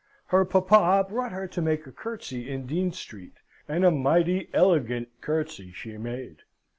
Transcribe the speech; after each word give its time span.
Her 0.29 0.45
papa 0.45 1.05
brought 1.07 1.31
her 1.31 1.45
to 1.49 1.61
make 1.61 1.85
a 1.85 1.91
curtsey 1.91 2.49
in 2.49 2.65
Dean 2.65 2.91
Street, 2.91 3.35
and 3.67 3.85
a 3.85 3.91
mighty 3.91 4.49
elegant 4.51 5.09
curtsey 5.21 5.71
she 5.73 5.95
made. 5.95 6.37